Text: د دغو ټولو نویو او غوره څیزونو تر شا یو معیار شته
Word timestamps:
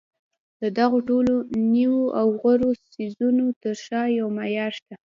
د 0.61 0.63
دغو 0.79 0.97
ټولو 1.09 1.33
نویو 1.73 1.99
او 2.19 2.27
غوره 2.39 2.69
څیزونو 2.93 3.45
تر 3.63 3.75
شا 3.85 4.01
یو 4.19 4.27
معیار 4.37 4.71
شته 4.79 4.95